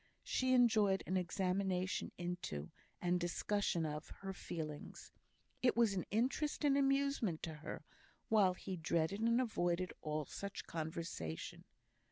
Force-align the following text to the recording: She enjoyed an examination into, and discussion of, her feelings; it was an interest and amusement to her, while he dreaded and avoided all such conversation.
She 0.23 0.55
enjoyed 0.55 1.03
an 1.05 1.15
examination 1.15 2.11
into, 2.17 2.71
and 3.03 3.19
discussion 3.19 3.85
of, 3.85 4.07
her 4.07 4.33
feelings; 4.33 5.11
it 5.61 5.77
was 5.77 5.93
an 5.93 6.07
interest 6.09 6.63
and 6.65 6.75
amusement 6.75 7.43
to 7.43 7.53
her, 7.53 7.83
while 8.27 8.55
he 8.55 8.77
dreaded 8.77 9.19
and 9.21 9.39
avoided 9.39 9.93
all 10.01 10.25
such 10.25 10.65
conversation. 10.65 11.65